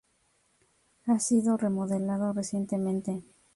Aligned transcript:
Ha 1.05 1.19
sido 1.19 1.57
remodelado 1.57 2.33
recientemente. 2.33 3.21